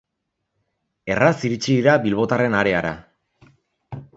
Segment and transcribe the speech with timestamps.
[1.15, 2.95] Erraz iritsi dira bilbotarren areara.